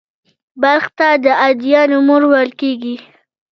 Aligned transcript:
بلخ 0.61 0.85
ته 0.97 1.07
«د 1.23 1.25
ادیانو 1.47 1.97
مور» 2.07 2.21
ویل 2.31 2.51
کېږي 2.61 2.95